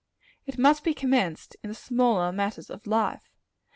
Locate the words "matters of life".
2.31-3.29